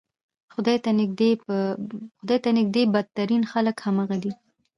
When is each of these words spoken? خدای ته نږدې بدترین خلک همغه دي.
خدای 0.53 0.77
ته 2.43 2.49
نږدې 2.57 2.81
بدترین 2.93 3.43
خلک 3.51 3.75
همغه 3.85 4.15
دي. 4.23 4.31